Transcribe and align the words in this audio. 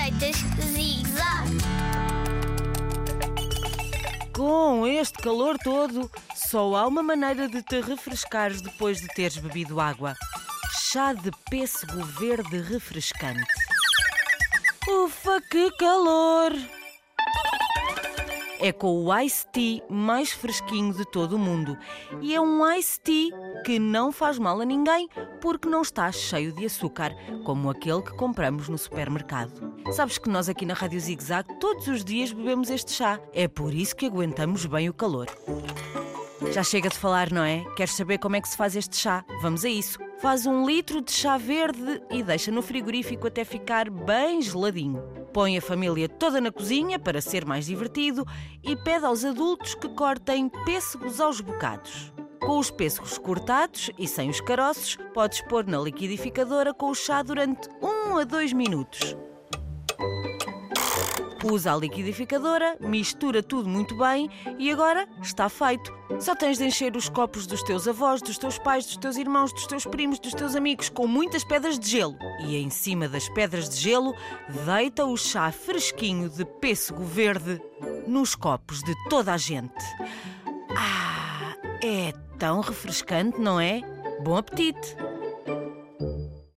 Receitas 0.00 0.36
Zig-Zag. 0.72 1.58
Com 4.34 4.86
este 4.86 5.18
calor 5.18 5.58
todo, 5.58 6.10
só 6.34 6.74
há 6.74 6.86
uma 6.86 7.02
maneira 7.02 7.46
de 7.46 7.62
te 7.62 7.82
refrescares 7.82 8.62
depois 8.62 8.98
de 9.02 9.08
teres 9.08 9.36
bebido 9.36 9.78
água: 9.78 10.16
chá 10.90 11.12
de 11.12 11.30
pêssego 11.50 12.02
verde 12.18 12.62
refrescante. 12.62 13.44
Ufa, 14.88 15.38
que 15.50 15.70
calor! 15.72 16.52
É 18.60 18.72
com 18.72 19.04
o 19.04 19.18
Ice 19.20 19.46
Tea 19.46 19.82
mais 19.88 20.32
fresquinho 20.32 20.92
de 20.92 21.04
todo 21.10 21.34
o 21.34 21.38
mundo. 21.38 21.76
E 22.20 22.34
é 22.34 22.40
um 22.40 22.70
Ice 22.74 23.00
Tea 23.00 23.30
que 23.64 23.78
não 23.78 24.12
faz 24.12 24.38
mal 24.38 24.60
a 24.60 24.64
ninguém 24.64 25.08
porque 25.40 25.68
não 25.68 25.82
está 25.82 26.12
cheio 26.12 26.52
de 26.52 26.66
açúcar, 26.66 27.14
como 27.44 27.70
aquele 27.70 28.02
que 28.02 28.12
compramos 28.12 28.68
no 28.68 28.76
supermercado. 28.76 29.74
Sabes 29.92 30.18
que 30.18 30.28
nós 30.28 30.48
aqui 30.48 30.66
na 30.66 30.74
Rádio 30.74 31.00
Zig 31.00 31.22
Zag 31.22 31.58
todos 31.58 31.88
os 31.88 32.04
dias 32.04 32.32
bebemos 32.32 32.70
este 32.70 32.92
chá. 32.92 33.18
É 33.32 33.48
por 33.48 33.72
isso 33.72 33.96
que 33.96 34.06
aguentamos 34.06 34.66
bem 34.66 34.88
o 34.88 34.94
calor. 34.94 35.26
Já 36.48 36.62
chega 36.62 36.88
de 36.88 36.96
falar, 36.96 37.30
não 37.30 37.44
é? 37.44 37.64
Queres 37.76 37.94
saber 37.94 38.18
como 38.18 38.34
é 38.34 38.40
que 38.40 38.48
se 38.48 38.56
faz 38.56 38.74
este 38.74 38.96
chá? 38.96 39.24
Vamos 39.42 39.64
a 39.64 39.68
isso. 39.68 39.98
Faz 40.18 40.46
um 40.46 40.66
litro 40.66 41.00
de 41.00 41.12
chá 41.12 41.36
verde 41.36 42.02
e 42.10 42.22
deixa 42.22 42.50
no 42.50 42.62
frigorífico 42.62 43.26
até 43.26 43.44
ficar 43.44 43.88
bem 43.90 44.40
geladinho. 44.42 45.02
Põe 45.32 45.56
a 45.56 45.62
família 45.62 46.08
toda 46.08 46.40
na 46.40 46.50
cozinha 46.50 46.98
para 46.98 47.20
ser 47.20 47.44
mais 47.44 47.66
divertido 47.66 48.26
e 48.64 48.74
pede 48.74 49.04
aos 49.04 49.24
adultos 49.24 49.74
que 49.74 49.88
cortem 49.90 50.48
pêssegos 50.64 51.20
aos 51.20 51.40
bocados. 51.40 52.12
Com 52.40 52.58
os 52.58 52.70
pêssegos 52.70 53.18
cortados 53.18 53.90
e 53.98 54.08
sem 54.08 54.30
os 54.30 54.40
caroços, 54.40 54.96
podes 55.14 55.42
pôr 55.42 55.66
na 55.66 55.78
liquidificadora 55.78 56.74
com 56.74 56.90
o 56.90 56.94
chá 56.94 57.22
durante 57.22 57.68
1 57.82 58.16
a 58.16 58.24
2 58.24 58.52
minutos. 58.54 59.16
Usa 61.44 61.72
a 61.72 61.76
liquidificadora, 61.76 62.76
mistura 62.80 63.42
tudo 63.42 63.68
muito 63.68 63.96
bem 63.96 64.28
e 64.58 64.70
agora 64.70 65.08
está 65.22 65.48
feito. 65.48 65.92
Só 66.18 66.34
tens 66.34 66.58
de 66.58 66.64
encher 66.64 66.96
os 66.96 67.08
copos 67.08 67.46
dos 67.46 67.62
teus 67.62 67.88
avós, 67.88 68.20
dos 68.20 68.36
teus 68.36 68.58
pais, 68.58 68.84
dos 68.84 68.96
teus 68.96 69.16
irmãos, 69.16 69.52
dos 69.52 69.66
teus 69.66 69.86
primos, 69.86 70.18
dos 70.18 70.34
teus 70.34 70.54
amigos 70.54 70.88
com 70.88 71.06
muitas 71.06 71.44
pedras 71.44 71.78
de 71.78 71.88
gelo. 71.88 72.16
E 72.44 72.56
em 72.56 72.68
cima 72.68 73.08
das 73.08 73.28
pedras 73.28 73.68
de 73.68 73.76
gelo, 73.76 74.14
deita 74.66 75.04
o 75.06 75.16
chá 75.16 75.50
fresquinho 75.50 76.28
de 76.28 76.44
pêssego 76.44 77.02
verde 77.02 77.60
nos 78.06 78.34
copos 78.34 78.82
de 78.82 78.94
toda 79.08 79.32
a 79.32 79.36
gente. 79.36 79.72
Ah, 80.76 81.56
é 81.82 82.12
tão 82.38 82.60
refrescante, 82.60 83.40
não 83.40 83.58
é? 83.58 83.80
Bom 84.22 84.36
apetite! 84.36 84.96